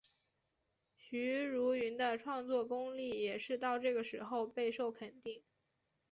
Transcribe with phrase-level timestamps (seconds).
[0.95, 5.43] 许茹芸的创作功力也是到这个时候备受肯定。